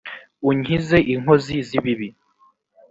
unkize 0.49 0.97
inkozi 1.13 1.55
z 1.67 1.69
ibibi 1.77 2.07